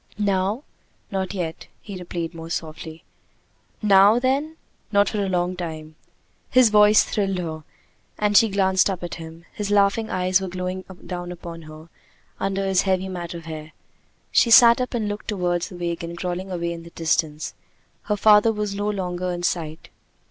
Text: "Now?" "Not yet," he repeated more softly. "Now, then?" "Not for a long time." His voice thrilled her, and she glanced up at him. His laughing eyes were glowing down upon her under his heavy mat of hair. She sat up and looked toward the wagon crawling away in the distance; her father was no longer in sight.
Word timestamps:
"Now?" 0.17 0.63
"Not 1.11 1.35
yet," 1.35 1.67
he 1.79 1.95
repeated 1.95 2.33
more 2.33 2.49
softly. 2.49 3.03
"Now, 3.83 4.17
then?" 4.17 4.55
"Not 4.91 5.09
for 5.09 5.23
a 5.23 5.29
long 5.29 5.55
time." 5.55 5.93
His 6.49 6.71
voice 6.71 7.03
thrilled 7.03 7.37
her, 7.37 7.63
and 8.17 8.35
she 8.35 8.49
glanced 8.49 8.89
up 8.89 9.03
at 9.03 9.13
him. 9.21 9.45
His 9.53 9.69
laughing 9.69 10.09
eyes 10.09 10.41
were 10.41 10.47
glowing 10.47 10.85
down 11.05 11.31
upon 11.31 11.61
her 11.69 11.89
under 12.39 12.65
his 12.65 12.81
heavy 12.81 13.09
mat 13.09 13.35
of 13.35 13.45
hair. 13.45 13.73
She 14.31 14.49
sat 14.49 14.81
up 14.81 14.95
and 14.95 15.07
looked 15.07 15.27
toward 15.27 15.61
the 15.61 15.75
wagon 15.77 16.15
crawling 16.15 16.49
away 16.51 16.73
in 16.73 16.81
the 16.81 16.89
distance; 16.89 17.53
her 18.05 18.17
father 18.17 18.51
was 18.51 18.73
no 18.73 18.89
longer 18.89 19.31
in 19.31 19.43
sight. 19.43 19.89